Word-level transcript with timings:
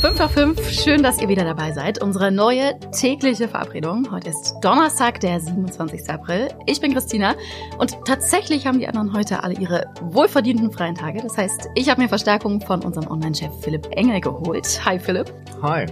5 0.00 0.18
nach 0.18 0.30
5, 0.30 0.70
schön, 0.70 1.02
dass 1.02 1.22
ihr 1.22 1.28
wieder 1.28 1.44
dabei 1.44 1.72
seid. 1.72 2.02
Unsere 2.02 2.30
neue 2.30 2.78
tägliche 2.90 3.48
Verabredung. 3.48 4.10
Heute 4.10 4.28
ist 4.28 4.54
Donnerstag, 4.60 5.20
der 5.20 5.40
27. 5.40 6.10
April. 6.10 6.48
Ich 6.66 6.82
bin 6.82 6.92
Christina 6.92 7.34
und 7.78 7.96
tatsächlich 8.04 8.66
haben 8.66 8.78
die 8.78 8.86
anderen 8.86 9.14
heute 9.14 9.42
alle 9.42 9.54
ihre 9.54 9.86
wohlverdienten 10.02 10.70
freien 10.70 10.94
Tage. 10.94 11.22
Das 11.22 11.38
heißt, 11.38 11.70
ich 11.74 11.88
habe 11.88 12.02
mir 12.02 12.08
Verstärkung 12.08 12.60
von 12.60 12.84
unserem 12.84 13.10
Online-Chef 13.10 13.50
Philipp 13.62 13.88
Engel 13.92 14.20
geholt. 14.20 14.80
Hi 14.84 14.98
Philipp. 14.98 15.32
Hi. 15.62 15.86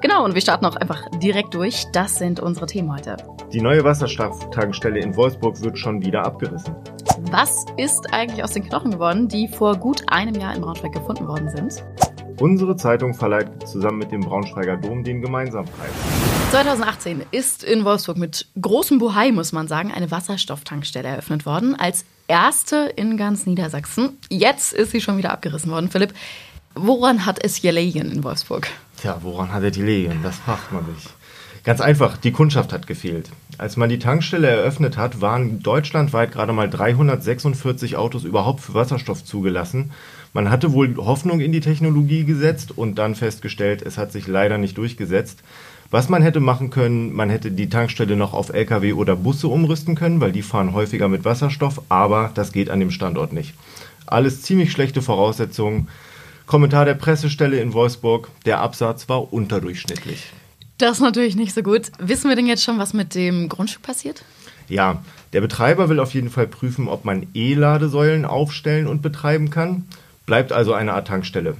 Genau, 0.00 0.24
und 0.24 0.34
wir 0.34 0.40
starten 0.40 0.64
auch 0.64 0.76
einfach 0.76 1.08
direkt 1.18 1.52
durch. 1.52 1.84
Das 1.92 2.14
sind 2.14 2.38
unsere 2.38 2.66
Themen 2.66 2.92
heute. 2.92 3.16
Die 3.52 3.60
neue 3.60 3.82
Wasserstofftankstelle 3.82 5.00
in 5.00 5.16
Wolfsburg 5.16 5.60
wird 5.62 5.76
schon 5.76 6.00
wieder 6.00 6.24
abgerissen. 6.24 6.76
Was 7.32 7.66
ist 7.76 8.12
eigentlich 8.12 8.44
aus 8.44 8.52
den 8.52 8.62
Knochen 8.62 8.92
geworden, 8.92 9.26
die 9.26 9.48
vor 9.48 9.76
gut 9.76 10.02
einem 10.06 10.36
Jahr 10.36 10.54
in 10.54 10.60
Braunschweig 10.60 10.92
gefunden 10.92 11.26
worden 11.26 11.48
sind? 11.48 11.82
Unsere 12.40 12.76
Zeitung 12.76 13.14
verleiht 13.14 13.66
zusammen 13.66 13.98
mit 13.98 14.12
dem 14.12 14.20
Braunschweiger 14.20 14.76
Dom 14.76 15.02
den 15.02 15.20
Gemeinsampreis. 15.20 15.90
2018 16.52 17.22
ist 17.32 17.64
in 17.64 17.84
Wolfsburg 17.84 18.16
mit 18.16 18.46
großem 18.60 18.98
Buhai, 18.98 19.32
muss 19.32 19.52
man 19.52 19.66
sagen, 19.66 19.90
eine 19.92 20.10
Wasserstofftankstelle 20.10 21.08
eröffnet 21.08 21.44
worden. 21.46 21.74
Als 21.74 22.04
erste 22.28 22.92
in 22.94 23.16
ganz 23.16 23.46
Niedersachsen. 23.46 24.18
Jetzt 24.30 24.72
ist 24.72 24.92
sie 24.92 25.00
schon 25.00 25.18
wieder 25.18 25.32
abgerissen 25.32 25.72
worden. 25.72 25.90
Philipp, 25.90 26.14
woran 26.74 27.26
hat 27.26 27.42
es 27.42 27.60
gelegen 27.60 28.12
in 28.12 28.22
Wolfsburg? 28.22 28.68
Tja, 29.00 29.18
woran 29.22 29.52
hat 29.52 29.64
er 29.64 29.72
die 29.72 29.80
gelegen? 29.80 30.20
Das 30.22 30.36
fragt 30.36 30.72
man 30.72 30.84
sich. 30.94 31.10
Ganz 31.64 31.80
einfach, 31.80 32.16
die 32.18 32.30
Kundschaft 32.30 32.72
hat 32.72 32.86
gefehlt. 32.86 33.28
Als 33.58 33.76
man 33.76 33.88
die 33.88 33.98
Tankstelle 33.98 34.46
eröffnet 34.46 34.96
hat, 34.96 35.20
waren 35.20 35.60
deutschlandweit 35.60 36.30
gerade 36.30 36.52
mal 36.52 36.70
346 36.70 37.96
Autos 37.96 38.22
überhaupt 38.22 38.60
für 38.60 38.74
Wasserstoff 38.74 39.24
zugelassen. 39.24 39.90
Man 40.32 40.48
hatte 40.48 40.72
wohl 40.72 40.96
Hoffnung 40.96 41.40
in 41.40 41.50
die 41.50 41.58
Technologie 41.58 42.24
gesetzt 42.24 42.78
und 42.78 43.00
dann 43.00 43.16
festgestellt, 43.16 43.82
es 43.82 43.98
hat 43.98 44.12
sich 44.12 44.28
leider 44.28 44.58
nicht 44.58 44.78
durchgesetzt. 44.78 45.40
Was 45.90 46.08
man 46.08 46.22
hätte 46.22 46.38
machen 46.38 46.70
können, 46.70 47.12
man 47.12 47.30
hätte 47.30 47.50
die 47.50 47.68
Tankstelle 47.68 48.14
noch 48.14 48.32
auf 48.32 48.50
Lkw 48.50 48.92
oder 48.92 49.16
Busse 49.16 49.48
umrüsten 49.48 49.96
können, 49.96 50.20
weil 50.20 50.30
die 50.30 50.42
fahren 50.42 50.72
häufiger 50.72 51.08
mit 51.08 51.24
Wasserstoff, 51.24 51.82
aber 51.88 52.30
das 52.34 52.52
geht 52.52 52.70
an 52.70 52.78
dem 52.78 52.92
Standort 52.92 53.32
nicht. 53.32 53.54
Alles 54.06 54.42
ziemlich 54.42 54.70
schlechte 54.70 55.02
Voraussetzungen. 55.02 55.88
Kommentar 56.46 56.84
der 56.84 56.94
Pressestelle 56.94 57.60
in 57.60 57.72
Wolfsburg, 57.72 58.30
der 58.46 58.60
Absatz 58.60 59.08
war 59.08 59.32
unterdurchschnittlich. 59.32 60.32
Das 60.78 60.92
ist 60.92 61.00
natürlich 61.00 61.36
nicht 61.36 61.54
so 61.54 61.62
gut. 61.62 61.90
Wissen 61.98 62.28
wir 62.28 62.36
denn 62.36 62.46
jetzt 62.46 62.62
schon, 62.62 62.78
was 62.78 62.94
mit 62.94 63.14
dem 63.14 63.48
Grundstück 63.48 63.82
passiert? 63.82 64.24
Ja, 64.68 65.02
der 65.32 65.40
Betreiber 65.40 65.88
will 65.88 66.00
auf 66.00 66.14
jeden 66.14 66.30
Fall 66.30 66.46
prüfen, 66.46 66.88
ob 66.88 67.04
man 67.04 67.26
E-Ladesäulen 67.34 68.24
aufstellen 68.24 68.86
und 68.86 69.02
betreiben 69.02 69.50
kann. 69.50 69.84
Bleibt 70.26 70.52
also 70.52 70.74
eine 70.74 70.92
Art 70.92 71.08
Tankstelle. 71.08 71.56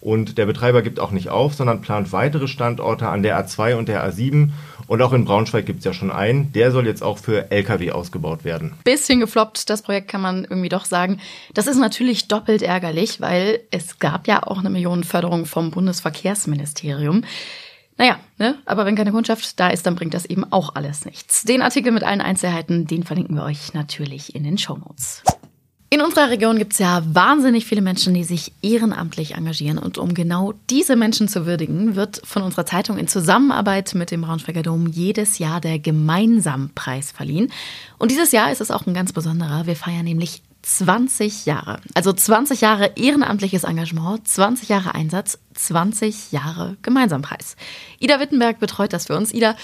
Und 0.00 0.36
der 0.36 0.44
Betreiber 0.44 0.82
gibt 0.82 1.00
auch 1.00 1.12
nicht 1.12 1.30
auf, 1.30 1.54
sondern 1.54 1.80
plant 1.80 2.12
weitere 2.12 2.46
Standorte 2.46 3.08
an 3.08 3.22
der 3.22 3.42
A2 3.42 3.76
und 3.76 3.88
der 3.88 4.06
A7. 4.06 4.50
Und 4.86 5.00
auch 5.00 5.14
in 5.14 5.24
Braunschweig 5.24 5.64
gibt 5.64 5.78
es 5.78 5.86
ja 5.86 5.94
schon 5.94 6.12
einen. 6.12 6.52
Der 6.52 6.70
soll 6.70 6.86
jetzt 6.86 7.02
auch 7.02 7.16
für 7.16 7.50
Lkw 7.50 7.90
ausgebaut 7.90 8.44
werden. 8.44 8.74
Bisschen 8.84 9.20
gefloppt, 9.20 9.70
das 9.70 9.80
Projekt 9.80 10.08
kann 10.08 10.20
man 10.20 10.44
irgendwie 10.44 10.68
doch 10.68 10.84
sagen. 10.84 11.20
Das 11.54 11.66
ist 11.66 11.78
natürlich 11.78 12.28
doppelt 12.28 12.60
ärgerlich, 12.60 13.22
weil 13.22 13.60
es 13.70 13.98
gab 13.98 14.28
ja 14.28 14.42
auch 14.42 14.58
eine 14.58 14.68
Millionenförderung 14.68 15.46
vom 15.46 15.70
Bundesverkehrsministerium. 15.70 17.24
Naja, 17.96 18.18
ne? 18.38 18.58
aber 18.66 18.86
wenn 18.86 18.96
keine 18.96 19.12
Kundschaft 19.12 19.58
da 19.60 19.68
ist, 19.68 19.86
dann 19.86 19.94
bringt 19.94 20.14
das 20.14 20.24
eben 20.24 20.44
auch 20.52 20.74
alles 20.74 21.04
nichts. 21.04 21.44
Den 21.44 21.62
Artikel 21.62 21.92
mit 21.92 22.02
allen 22.02 22.20
Einzelheiten, 22.20 22.86
den 22.86 23.04
verlinken 23.04 23.36
wir 23.36 23.44
euch 23.44 23.72
natürlich 23.72 24.34
in 24.34 24.42
den 24.42 24.58
Show 24.58 24.76
Notes. 24.76 25.22
In 25.94 26.00
unserer 26.00 26.28
Region 26.28 26.58
gibt 26.58 26.72
es 26.72 26.80
ja 26.80 27.04
wahnsinnig 27.06 27.66
viele 27.66 27.80
Menschen, 27.80 28.14
die 28.14 28.24
sich 28.24 28.50
ehrenamtlich 28.62 29.36
engagieren. 29.36 29.78
Und 29.78 29.96
um 29.96 30.12
genau 30.12 30.52
diese 30.68 30.96
Menschen 30.96 31.28
zu 31.28 31.46
würdigen, 31.46 31.94
wird 31.94 32.20
von 32.24 32.42
unserer 32.42 32.66
Zeitung 32.66 32.98
in 32.98 33.06
Zusammenarbeit 33.06 33.94
mit 33.94 34.10
dem 34.10 34.22
Braunschweiger 34.22 34.64
Dom 34.64 34.88
jedes 34.88 35.38
Jahr 35.38 35.60
der 35.60 35.78
Gemeinsampreis 35.78 37.12
verliehen. 37.12 37.52
Und 37.96 38.10
dieses 38.10 38.32
Jahr 38.32 38.50
ist 38.50 38.60
es 38.60 38.72
auch 38.72 38.88
ein 38.88 38.94
ganz 38.94 39.12
besonderer. 39.12 39.68
Wir 39.68 39.76
feiern 39.76 40.02
nämlich 40.04 40.42
20 40.64 41.44
Jahre. 41.46 41.80
Also 41.94 42.12
20 42.12 42.60
Jahre 42.62 42.92
ehrenamtliches 42.96 43.64
Engagement, 43.64 44.26
20 44.26 44.68
Jahre 44.68 44.94
Einsatz, 44.94 45.38
20 45.54 46.32
Jahre 46.32 46.76
Gemeinsampreis. 46.82 47.56
Ida 48.00 48.18
Wittenberg 48.18 48.58
betreut 48.58 48.92
das 48.92 49.06
für 49.06 49.16
uns. 49.16 49.32
Ida, 49.32 49.56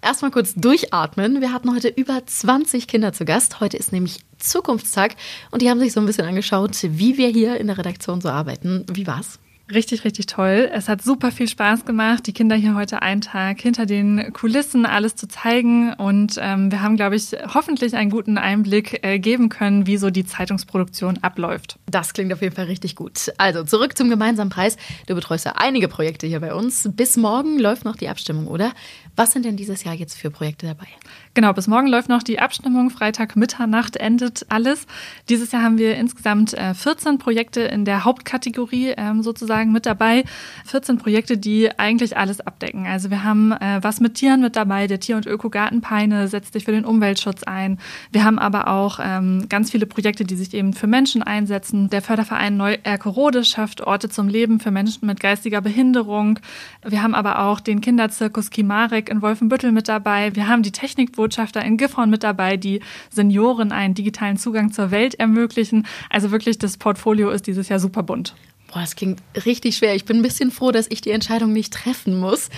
erstmal 0.00 0.30
kurz 0.30 0.54
durchatmen. 0.54 1.40
Wir 1.40 1.52
hatten 1.52 1.74
heute 1.74 1.88
über 1.88 2.24
20 2.24 2.88
Kinder 2.88 3.12
zu 3.12 3.24
Gast. 3.24 3.60
Heute 3.60 3.76
ist 3.76 3.92
nämlich 3.92 4.20
Zukunftstag 4.38 5.16
und 5.50 5.60
die 5.60 5.68
haben 5.68 5.80
sich 5.80 5.92
so 5.92 6.00
ein 6.00 6.06
bisschen 6.06 6.26
angeschaut, 6.26 6.78
wie 6.82 7.18
wir 7.18 7.28
hier 7.28 7.58
in 7.58 7.66
der 7.66 7.78
Redaktion 7.78 8.20
so 8.20 8.30
arbeiten. 8.30 8.86
Wie 8.90 9.06
war's? 9.06 9.38
Richtig, 9.72 10.04
richtig 10.04 10.24
toll. 10.24 10.70
Es 10.72 10.88
hat 10.88 11.02
super 11.02 11.30
viel 11.30 11.46
Spaß 11.46 11.84
gemacht, 11.84 12.26
die 12.26 12.32
Kinder 12.32 12.56
hier 12.56 12.74
heute 12.74 13.02
einen 13.02 13.20
Tag 13.20 13.60
hinter 13.60 13.84
den 13.84 14.32
Kulissen 14.32 14.86
alles 14.86 15.14
zu 15.14 15.28
zeigen. 15.28 15.92
Und 15.92 16.36
ähm, 16.40 16.70
wir 16.70 16.80
haben, 16.80 16.96
glaube 16.96 17.16
ich, 17.16 17.36
hoffentlich 17.52 17.94
einen 17.94 18.10
guten 18.10 18.38
Einblick 18.38 19.04
äh, 19.04 19.18
geben 19.18 19.50
können, 19.50 19.86
wie 19.86 19.98
so 19.98 20.08
die 20.08 20.24
Zeitungsproduktion 20.24 21.18
abläuft. 21.18 21.78
Das 21.84 22.14
klingt 22.14 22.32
auf 22.32 22.40
jeden 22.40 22.54
Fall 22.54 22.64
richtig 22.64 22.96
gut. 22.96 23.30
Also 23.36 23.62
zurück 23.62 23.98
zum 23.98 24.08
gemeinsamen 24.08 24.48
Preis. 24.48 24.78
Du 25.06 25.14
betreust 25.14 25.44
ja 25.44 25.52
einige 25.56 25.88
Projekte 25.88 26.26
hier 26.26 26.40
bei 26.40 26.54
uns. 26.54 26.88
Bis 26.94 27.18
morgen 27.18 27.58
läuft 27.58 27.84
noch 27.84 27.96
die 27.96 28.08
Abstimmung, 28.08 28.46
oder? 28.46 28.72
Was 29.16 29.32
sind 29.32 29.44
denn 29.44 29.56
dieses 29.56 29.84
Jahr 29.84 29.94
jetzt 29.94 30.16
für 30.16 30.30
Projekte 30.30 30.66
dabei? 30.66 30.86
Genau, 31.34 31.52
bis 31.52 31.66
morgen 31.66 31.88
läuft 31.88 32.08
noch 32.08 32.22
die 32.22 32.38
Abstimmung. 32.38 32.88
Freitag 32.88 33.36
Mitternacht 33.36 33.96
endet 33.96 34.46
alles. 34.48 34.86
Dieses 35.28 35.52
Jahr 35.52 35.62
haben 35.62 35.76
wir 35.76 35.96
insgesamt 35.96 36.56
14 36.56 37.14
äh, 37.14 37.18
Projekte 37.18 37.60
in 37.60 37.84
der 37.84 38.04
Hauptkategorie 38.04 38.94
ähm, 38.96 39.22
sozusagen 39.22 39.57
mit 39.66 39.86
dabei. 39.86 40.24
14 40.66 40.98
Projekte, 40.98 41.36
die 41.36 41.76
eigentlich 41.78 42.16
alles 42.16 42.40
abdecken. 42.40 42.86
Also 42.86 43.10
wir 43.10 43.24
haben 43.24 43.52
äh, 43.52 43.78
was 43.82 44.00
mit 44.00 44.14
Tieren 44.14 44.40
mit 44.40 44.56
dabei. 44.56 44.86
Der 44.86 45.00
Tier- 45.00 45.16
und 45.16 45.26
Ökogarten 45.26 45.80
Peine 45.80 46.28
setzt 46.28 46.52
sich 46.52 46.64
für 46.64 46.72
den 46.72 46.84
Umweltschutz 46.84 47.42
ein. 47.42 47.78
Wir 48.12 48.24
haben 48.24 48.38
aber 48.38 48.68
auch 48.68 49.00
ähm, 49.02 49.46
ganz 49.48 49.70
viele 49.70 49.86
Projekte, 49.86 50.24
die 50.24 50.36
sich 50.36 50.54
eben 50.54 50.72
für 50.72 50.86
Menschen 50.86 51.22
einsetzen. 51.22 51.90
Der 51.90 52.02
Förderverein 52.02 52.56
Neu-Erkerode 52.56 53.44
schafft 53.44 53.80
Orte 53.80 54.08
zum 54.08 54.28
Leben 54.28 54.60
für 54.60 54.70
Menschen 54.70 55.06
mit 55.06 55.20
geistiger 55.20 55.60
Behinderung. 55.60 56.38
Wir 56.86 57.02
haben 57.02 57.14
aber 57.14 57.40
auch 57.40 57.60
den 57.60 57.80
Kinderzirkus 57.80 58.50
Kimarek 58.50 59.08
in 59.08 59.22
Wolfenbüttel 59.22 59.72
mit 59.72 59.88
dabei. 59.88 60.34
Wir 60.34 60.48
haben 60.48 60.62
die 60.62 60.72
Technikbotschafter 60.72 61.64
in 61.64 61.76
Gifhorn 61.76 62.10
mit 62.10 62.22
dabei, 62.22 62.56
die 62.56 62.80
Senioren 63.10 63.72
einen 63.72 63.94
digitalen 63.94 64.36
Zugang 64.36 64.72
zur 64.72 64.90
Welt 64.90 65.14
ermöglichen. 65.14 65.86
Also 66.10 66.30
wirklich, 66.30 66.58
das 66.58 66.76
Portfolio 66.76 67.30
ist 67.30 67.46
dieses 67.46 67.68
Jahr 67.68 67.80
super 67.80 68.02
bunt. 68.02 68.34
Boah, 68.68 68.80
das 68.80 68.96
klingt 68.96 69.20
richtig 69.46 69.76
schwer. 69.76 69.94
Ich 69.94 70.04
bin 70.04 70.18
ein 70.18 70.22
bisschen 70.22 70.50
froh, 70.50 70.70
dass 70.70 70.86
ich 70.90 71.00
die 71.00 71.10
Entscheidung 71.10 71.52
nicht 71.52 71.72
treffen 71.72 72.18
muss. 72.18 72.50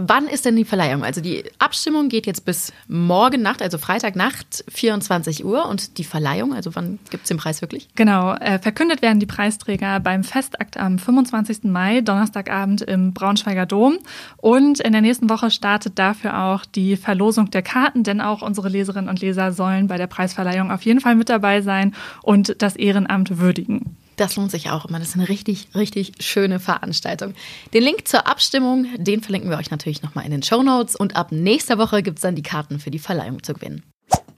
Wann 0.00 0.28
ist 0.28 0.44
denn 0.44 0.54
die 0.54 0.64
Verleihung? 0.64 1.02
Also 1.02 1.20
die 1.20 1.42
Abstimmung 1.58 2.08
geht 2.08 2.26
jetzt 2.28 2.44
bis 2.44 2.72
morgen 2.86 3.42
Nacht, 3.42 3.60
also 3.60 3.78
Freitagnacht, 3.78 4.64
24 4.68 5.44
Uhr. 5.44 5.66
Und 5.66 5.98
die 5.98 6.04
Verleihung, 6.04 6.54
also 6.54 6.76
wann 6.76 7.00
gibt 7.10 7.24
es 7.24 7.28
den 7.28 7.36
Preis 7.36 7.62
wirklich? 7.62 7.88
Genau, 7.96 8.32
äh, 8.34 8.60
verkündet 8.60 9.02
werden 9.02 9.18
die 9.18 9.26
Preisträger 9.26 9.98
beim 9.98 10.22
Festakt 10.22 10.76
am 10.76 11.00
25. 11.00 11.64
Mai, 11.64 12.00
Donnerstagabend 12.00 12.82
im 12.82 13.12
Braunschweiger 13.12 13.66
Dom. 13.66 13.98
Und 14.36 14.78
in 14.78 14.92
der 14.92 15.02
nächsten 15.02 15.28
Woche 15.28 15.50
startet 15.50 15.98
dafür 15.98 16.44
auch 16.44 16.64
die 16.64 16.96
Verlosung 16.96 17.50
der 17.50 17.62
Karten, 17.62 18.04
denn 18.04 18.20
auch 18.20 18.42
unsere 18.42 18.68
Leserinnen 18.68 19.10
und 19.10 19.20
Leser 19.20 19.50
sollen 19.50 19.88
bei 19.88 19.96
der 19.96 20.06
Preisverleihung 20.06 20.70
auf 20.70 20.82
jeden 20.82 21.00
Fall 21.00 21.16
mit 21.16 21.28
dabei 21.28 21.60
sein 21.60 21.92
und 22.22 22.62
das 22.62 22.76
Ehrenamt 22.76 23.38
würdigen. 23.38 23.96
Das 24.18 24.34
lohnt 24.34 24.50
sich 24.50 24.68
auch 24.68 24.84
immer. 24.84 24.98
Das 24.98 25.10
ist 25.10 25.14
eine 25.14 25.28
richtig, 25.28 25.68
richtig 25.74 26.12
schöne 26.18 26.58
Veranstaltung. 26.58 27.34
Den 27.72 27.84
Link 27.84 28.08
zur 28.08 28.26
Abstimmung, 28.26 28.86
den 28.98 29.22
verlinken 29.22 29.48
wir 29.48 29.56
euch 29.58 29.70
natürlich 29.70 30.02
nochmal 30.02 30.24
in 30.24 30.32
den 30.32 30.42
Show 30.42 30.62
Notes. 30.62 30.96
Und 30.96 31.14
ab 31.16 31.30
nächster 31.30 31.78
Woche 31.78 32.02
gibt 32.02 32.18
es 32.18 32.22
dann 32.22 32.34
die 32.34 32.42
Karten 32.42 32.80
für 32.80 32.90
die 32.90 32.98
Verleihung 32.98 33.42
zu 33.44 33.54
gewinnen. 33.54 33.84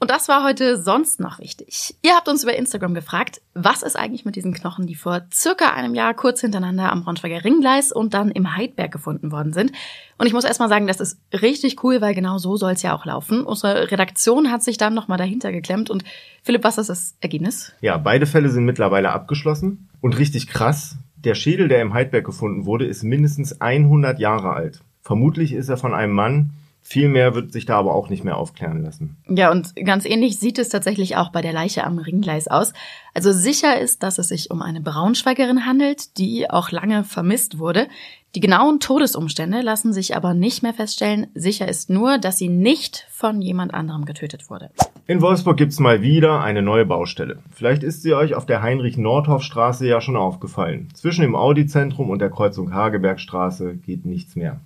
Und 0.01 0.09
das 0.09 0.27
war 0.27 0.43
heute 0.43 0.81
sonst 0.81 1.19
noch 1.19 1.37
wichtig. 1.37 1.93
Ihr 2.01 2.15
habt 2.15 2.27
uns 2.27 2.41
über 2.41 2.55
Instagram 2.55 2.95
gefragt, 2.95 3.39
was 3.53 3.83
ist 3.83 3.95
eigentlich 3.95 4.25
mit 4.25 4.35
diesen 4.35 4.51
Knochen, 4.51 4.87
die 4.87 4.95
vor 4.95 5.21
circa 5.31 5.73
einem 5.75 5.93
Jahr 5.93 6.15
kurz 6.15 6.41
hintereinander 6.41 6.91
am 6.91 7.03
Braunschweiger 7.03 7.45
Ringgleis 7.45 7.91
und 7.91 8.15
dann 8.15 8.31
im 8.31 8.57
Heidberg 8.57 8.91
gefunden 8.91 9.31
worden 9.31 9.53
sind. 9.53 9.73
Und 10.17 10.25
ich 10.25 10.33
muss 10.33 10.43
erstmal 10.43 10.69
sagen, 10.69 10.87
das 10.87 11.01
ist 11.01 11.19
richtig 11.31 11.83
cool, 11.83 12.01
weil 12.01 12.15
genau 12.15 12.39
so 12.39 12.57
soll 12.57 12.71
es 12.71 12.81
ja 12.81 12.95
auch 12.95 13.05
laufen. 13.05 13.43
Unsere 13.43 13.91
Redaktion 13.91 14.51
hat 14.51 14.63
sich 14.63 14.79
dann 14.79 14.95
nochmal 14.95 15.19
dahinter 15.19 15.51
geklemmt. 15.51 15.91
Und 15.91 16.03
Philipp, 16.41 16.63
was 16.63 16.79
ist 16.79 16.89
das 16.89 17.15
Ergebnis? 17.21 17.71
Ja, 17.81 17.97
beide 17.97 18.25
Fälle 18.25 18.49
sind 18.49 18.65
mittlerweile 18.65 19.11
abgeschlossen. 19.11 19.87
Und 20.01 20.17
richtig 20.17 20.47
krass, 20.47 20.95
der 21.15 21.35
Schädel, 21.35 21.67
der 21.67 21.79
im 21.79 21.93
Heidberg 21.93 22.25
gefunden 22.25 22.65
wurde, 22.65 22.87
ist 22.87 23.03
mindestens 23.03 23.61
100 23.61 24.17
Jahre 24.17 24.53
alt. 24.53 24.81
Vermutlich 25.03 25.53
ist 25.53 25.69
er 25.69 25.77
von 25.77 25.93
einem 25.93 26.13
Mann, 26.13 26.53
viel 26.81 27.09
mehr 27.09 27.35
wird 27.35 27.53
sich 27.53 27.65
da 27.65 27.77
aber 27.77 27.93
auch 27.93 28.09
nicht 28.09 28.23
mehr 28.23 28.37
aufklären 28.37 28.83
lassen. 28.83 29.17
Ja, 29.29 29.51
und 29.51 29.75
ganz 29.75 30.05
ähnlich 30.05 30.39
sieht 30.39 30.59
es 30.59 30.69
tatsächlich 30.69 31.15
auch 31.15 31.31
bei 31.31 31.41
der 31.41 31.53
Leiche 31.53 31.83
am 31.83 31.99
Ringgleis 31.99 32.47
aus. 32.47 32.73
Also 33.13 33.31
sicher 33.31 33.79
ist, 33.79 34.03
dass 34.03 34.17
es 34.17 34.29
sich 34.29 34.51
um 34.51 34.61
eine 34.61 34.81
Braunschweigerin 34.81 35.65
handelt, 35.65 36.17
die 36.17 36.49
auch 36.49 36.71
lange 36.71 37.03
vermisst 37.03 37.59
wurde. 37.59 37.87
Die 38.33 38.39
genauen 38.39 38.79
Todesumstände 38.79 39.61
lassen 39.61 39.91
sich 39.91 40.15
aber 40.15 40.33
nicht 40.33 40.63
mehr 40.63 40.73
feststellen. 40.73 41.27
Sicher 41.33 41.67
ist 41.67 41.89
nur, 41.89 42.17
dass 42.17 42.37
sie 42.37 42.47
nicht 42.47 43.05
von 43.09 43.41
jemand 43.41 43.73
anderem 43.73 44.05
getötet 44.05 44.49
wurde. 44.49 44.71
In 45.05 45.21
Wolfsburg 45.21 45.57
gibt's 45.57 45.79
mal 45.79 46.01
wieder 46.01 46.41
eine 46.41 46.61
neue 46.61 46.85
Baustelle. 46.85 47.39
Vielleicht 47.51 47.83
ist 47.83 48.01
sie 48.01 48.13
euch 48.13 48.33
auf 48.33 48.45
der 48.45 48.61
Heinrich-Nordhoff-Straße 48.61 49.85
ja 49.85 49.99
schon 49.99 50.15
aufgefallen. 50.15 50.87
Zwischen 50.93 51.23
dem 51.23 51.35
Audi-Zentrum 51.35 52.09
und 52.09 52.19
der 52.19 52.29
Kreuzung 52.29 52.73
Hagebergstraße 52.73 53.75
geht 53.75 54.05
nichts 54.05 54.35
mehr. 54.37 54.61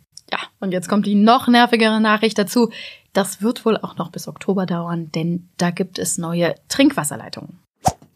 Und 0.60 0.72
jetzt 0.72 0.90
kommt 0.90 1.06
die 1.06 1.16
noch 1.16 1.48
nervigere 1.48 2.00
Nachricht 2.00 2.38
dazu. 2.38 2.72
Das 3.14 3.42
wird 3.42 3.66
wohl 3.66 3.78
auch 3.78 3.98
noch 3.98 4.12
bis 4.12 4.28
Oktober 4.28 4.66
dauern, 4.66 5.12
denn 5.14 5.50
da 5.58 5.72
gibt 5.72 6.00
es 6.00 6.18
neue 6.18 6.56
Trinkwasserleitungen. 6.68 7.60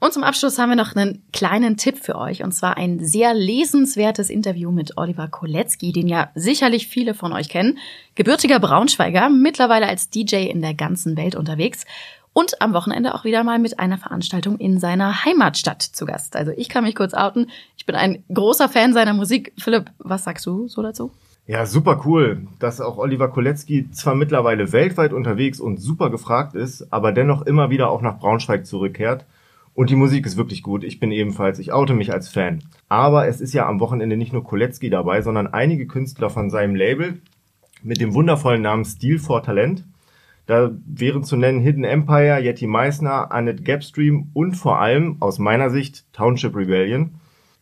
Und 0.01 0.13
zum 0.13 0.23
Abschluss 0.23 0.57
haben 0.57 0.69
wir 0.69 0.77
noch 0.77 0.95
einen 0.95 1.23
kleinen 1.33 1.75
Tipp 1.75 1.97
für 1.97 2.17
euch, 2.17 2.41
und 2.41 2.53
zwar 2.53 2.77
ein 2.77 3.03
sehr 3.03 3.33
lesenswertes 3.33 4.29
Interview 4.29 4.71
mit 4.71 4.97
Oliver 4.97 5.27
Kolecki, 5.27 5.91
den 5.91 6.07
ja 6.07 6.31
sicherlich 6.35 6.87
viele 6.87 7.13
von 7.13 7.33
euch 7.33 7.49
kennen. 7.49 7.79
Gebürtiger 8.15 8.59
Braunschweiger, 8.59 9.29
mittlerweile 9.29 9.87
als 9.87 10.09
DJ 10.09 10.47
in 10.47 10.61
der 10.61 10.73
ganzen 10.73 11.17
Welt 11.17 11.35
unterwegs 11.35 11.85
und 12.31 12.61
am 12.61 12.73
Wochenende 12.73 13.13
auch 13.13 13.25
wieder 13.25 13.43
mal 13.43 13.59
mit 13.59 13.79
einer 13.79 13.97
Veranstaltung 13.97 14.57
in 14.57 14.79
seiner 14.79 15.25
Heimatstadt 15.25 15.81
zu 15.81 16.05
Gast. 16.05 16.37
Also 16.37 16.53
ich 16.55 16.69
kann 16.69 16.85
mich 16.85 16.95
kurz 16.95 17.13
outen. 17.13 17.49
Ich 17.75 17.85
bin 17.85 17.95
ein 17.95 18.23
großer 18.33 18.69
Fan 18.69 18.93
seiner 18.93 19.13
Musik. 19.13 19.51
Philipp, 19.57 19.91
was 19.97 20.23
sagst 20.23 20.45
du 20.45 20.69
so 20.69 20.81
dazu? 20.81 21.11
Ja, 21.49 21.65
super 21.65 22.03
cool, 22.05 22.45
dass 22.59 22.79
auch 22.79 22.99
Oliver 22.99 23.27
Kolecki 23.27 23.89
zwar 23.89 24.13
mittlerweile 24.13 24.71
weltweit 24.71 25.13
unterwegs 25.13 25.59
und 25.59 25.77
super 25.77 26.11
gefragt 26.11 26.53
ist, 26.53 26.93
aber 26.93 27.11
dennoch 27.11 27.41
immer 27.41 27.71
wieder 27.71 27.89
auch 27.89 28.03
nach 28.03 28.19
Braunschweig 28.19 28.67
zurückkehrt. 28.67 29.25
Und 29.73 29.89
die 29.89 29.95
Musik 29.95 30.27
ist 30.27 30.37
wirklich 30.37 30.61
gut. 30.61 30.83
Ich 30.83 30.99
bin 30.99 31.11
ebenfalls, 31.11 31.57
ich 31.57 31.73
oute 31.73 31.95
mich 31.95 32.13
als 32.13 32.29
Fan. 32.29 32.61
Aber 32.87 33.27
es 33.27 33.41
ist 33.41 33.53
ja 33.53 33.67
am 33.67 33.79
Wochenende 33.79 34.15
nicht 34.15 34.31
nur 34.31 34.43
Kolecki 34.43 34.91
dabei, 34.91 35.23
sondern 35.23 35.47
einige 35.47 35.87
Künstler 35.87 36.29
von 36.29 36.51
seinem 36.51 36.75
Label 36.75 37.19
mit 37.81 37.99
dem 37.99 38.13
wundervollen 38.13 38.61
Namen 38.61 38.85
Stil 38.85 39.17
for 39.17 39.41
Talent. 39.41 39.85
Da 40.45 40.69
wären 40.85 41.23
zu 41.23 41.35
nennen 41.35 41.61
Hidden 41.61 41.83
Empire, 41.83 42.43
Yeti 42.43 42.67
Meissner, 42.67 43.31
Annette 43.31 43.63
Gapstream 43.63 44.29
und 44.35 44.53
vor 44.53 44.79
allem 44.79 45.17
aus 45.19 45.39
meiner 45.39 45.71
Sicht 45.71 46.05
Township 46.13 46.55
Rebellion. 46.55 47.18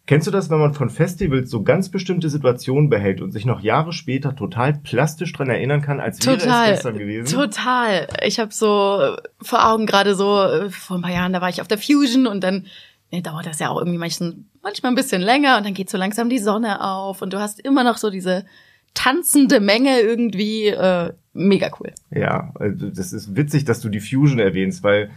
Kennst 0.07 0.25
du 0.25 0.31
das, 0.31 0.49
wenn 0.49 0.59
man 0.59 0.73
von 0.73 0.89
Festivals 0.89 1.49
so 1.49 1.63
ganz 1.63 1.89
bestimmte 1.89 2.29
Situationen 2.29 2.89
behält 2.89 3.21
und 3.21 3.31
sich 3.31 3.45
noch 3.45 3.59
Jahre 3.59 3.91
später 3.91 4.35
total 4.35 4.73
plastisch 4.73 5.33
dran 5.33 5.49
erinnern 5.49 5.81
kann, 5.81 5.99
als 5.99 6.25
wäre 6.25 6.37
Total, 6.37 6.69
es 6.69 6.75
gestern 6.75 6.97
gewesen? 6.97 7.37
total. 7.37 8.07
Ich 8.23 8.39
habe 8.39 8.53
so 8.53 9.01
äh, 9.01 9.17
vor 9.41 9.67
Augen 9.67 9.85
gerade 9.85 10.15
so, 10.15 10.41
äh, 10.41 10.69
vor 10.69 10.97
ein 10.97 11.01
paar 11.01 11.11
Jahren, 11.11 11.33
da 11.33 11.41
war 11.41 11.49
ich 11.49 11.59
auf 11.59 11.67
der 11.67 11.77
Fusion 11.77 12.25
und 12.25 12.41
dann 12.41 12.67
ne, 13.11 13.21
dauert 13.21 13.45
das 13.45 13.59
ja 13.59 13.67
auch 13.67 13.79
irgendwie 13.79 13.97
manchmal, 13.97 14.35
manchmal 14.63 14.93
ein 14.93 14.95
bisschen 14.95 15.21
länger 15.21 15.57
und 15.57 15.65
dann 15.65 15.73
geht 15.73 15.89
so 15.89 15.97
langsam 15.97 16.29
die 16.29 16.39
Sonne 16.39 16.81
auf 16.81 17.21
und 17.21 17.33
du 17.33 17.39
hast 17.39 17.59
immer 17.59 17.83
noch 17.83 17.97
so 17.97 18.09
diese 18.09 18.45
tanzende 18.93 19.59
Menge 19.59 19.99
irgendwie. 19.99 20.67
Äh, 20.67 21.13
mega 21.33 21.69
cool. 21.79 21.91
Ja, 22.11 22.53
also 22.55 22.89
das 22.89 23.13
ist 23.13 23.35
witzig, 23.35 23.65
dass 23.65 23.81
du 23.81 23.89
die 23.89 23.99
Fusion 23.99 24.39
erwähnst, 24.39 24.83
weil 24.83 25.11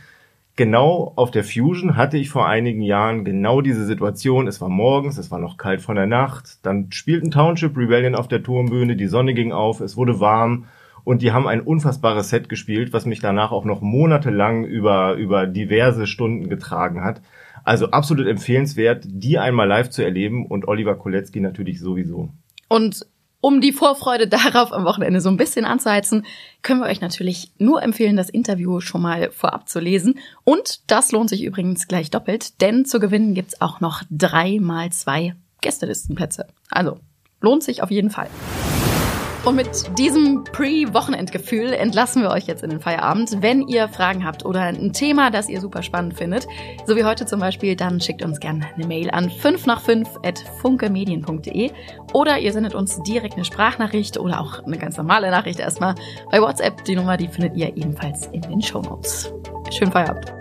genau 0.60 1.14
auf 1.16 1.30
der 1.30 1.42
Fusion 1.42 1.96
hatte 1.96 2.18
ich 2.18 2.28
vor 2.28 2.46
einigen 2.46 2.82
Jahren 2.82 3.24
genau 3.24 3.62
diese 3.62 3.86
Situation. 3.86 4.46
Es 4.46 4.60
war 4.60 4.68
morgens, 4.68 5.16
es 5.16 5.30
war 5.30 5.38
noch 5.38 5.56
kalt 5.56 5.80
von 5.80 5.96
der 5.96 6.04
Nacht. 6.04 6.58
Dann 6.66 6.92
spielten 6.92 7.30
Township 7.30 7.78
Rebellion 7.78 8.14
auf 8.14 8.28
der 8.28 8.42
Turmbühne, 8.42 8.94
die 8.94 9.06
Sonne 9.06 9.32
ging 9.32 9.52
auf, 9.52 9.80
es 9.80 9.96
wurde 9.96 10.20
warm 10.20 10.66
und 11.02 11.22
die 11.22 11.32
haben 11.32 11.48
ein 11.48 11.62
unfassbares 11.62 12.28
Set 12.28 12.50
gespielt, 12.50 12.92
was 12.92 13.06
mich 13.06 13.20
danach 13.20 13.52
auch 13.52 13.64
noch 13.64 13.80
monatelang 13.80 14.66
über, 14.66 15.14
über 15.14 15.46
diverse 15.46 16.06
Stunden 16.06 16.50
getragen 16.50 17.02
hat. 17.02 17.22
Also 17.64 17.92
absolut 17.92 18.26
empfehlenswert, 18.26 19.04
die 19.08 19.38
einmal 19.38 19.66
live 19.66 19.88
zu 19.88 20.04
erleben 20.04 20.44
und 20.44 20.68
Oliver 20.68 20.96
Kolecki 20.96 21.40
natürlich 21.40 21.80
sowieso. 21.80 22.28
Und 22.68 23.06
um 23.40 23.60
die 23.60 23.72
Vorfreude 23.72 24.28
darauf 24.28 24.72
am 24.72 24.84
Wochenende 24.84 25.20
so 25.20 25.28
ein 25.28 25.36
bisschen 25.36 25.64
anzuheizen, 25.64 26.26
können 26.62 26.80
wir 26.80 26.86
euch 26.86 27.00
natürlich 27.00 27.52
nur 27.58 27.82
empfehlen, 27.82 28.16
das 28.16 28.30
Interview 28.30 28.80
schon 28.80 29.02
mal 29.02 29.30
vorab 29.30 29.68
zu 29.68 29.80
lesen. 29.80 30.18
Und 30.44 30.90
das 30.90 31.12
lohnt 31.12 31.30
sich 31.30 31.42
übrigens 31.42 31.88
gleich 31.88 32.10
doppelt, 32.10 32.60
denn 32.60 32.84
zu 32.84 33.00
gewinnen 33.00 33.34
gibt's 33.34 33.60
auch 33.60 33.80
noch 33.80 34.02
drei 34.10 34.58
mal 34.60 34.90
zwei 34.90 35.34
Gästelistenplätze. 35.60 36.46
Also 36.70 36.98
lohnt 37.40 37.62
sich 37.62 37.82
auf 37.82 37.90
jeden 37.90 38.10
Fall. 38.10 38.28
Und 39.44 39.56
mit 39.56 39.98
diesem 39.98 40.44
Pre-Wochenendgefühl 40.44 41.72
entlassen 41.72 42.22
wir 42.22 42.30
euch 42.30 42.46
jetzt 42.46 42.62
in 42.62 42.68
den 42.68 42.80
Feierabend. 42.80 43.40
Wenn 43.40 43.66
ihr 43.66 43.88
Fragen 43.88 44.24
habt 44.24 44.44
oder 44.44 44.60
ein 44.60 44.92
Thema, 44.92 45.30
das 45.30 45.48
ihr 45.48 45.62
super 45.62 45.82
spannend 45.82 46.14
findet, 46.14 46.46
so 46.86 46.94
wie 46.94 47.04
heute 47.04 47.24
zum 47.24 47.40
Beispiel, 47.40 47.74
dann 47.74 48.00
schickt 48.02 48.22
uns 48.22 48.38
gerne 48.38 48.66
eine 48.74 48.86
Mail 48.86 49.10
an 49.10 49.30
5 49.30 49.64
nach 49.64 49.80
5 49.80 50.08
at 50.22 50.38
funkemedien.de 50.60 51.70
oder 52.12 52.38
ihr 52.38 52.52
sendet 52.52 52.74
uns 52.74 53.02
direkt 53.02 53.34
eine 53.34 53.46
Sprachnachricht 53.46 54.18
oder 54.18 54.40
auch 54.40 54.62
eine 54.62 54.76
ganz 54.76 54.98
normale 54.98 55.30
Nachricht 55.30 55.58
erstmal 55.58 55.94
bei 56.30 56.42
WhatsApp. 56.42 56.84
Die 56.84 56.96
Nummer, 56.96 57.16
die 57.16 57.28
findet 57.28 57.56
ihr 57.56 57.74
ebenfalls 57.74 58.26
in 58.32 58.42
den 58.42 58.60
Show 58.60 58.82
Notes. 58.82 59.32
Schönen 59.70 59.90
Feierabend. 59.90 60.34